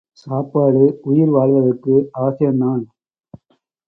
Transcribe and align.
சாப்பாடு 0.19 0.81
உயிர் 1.03 1.29
வாழ்வதற்கு 1.29 1.93
அவசியந்தான். 2.13 2.81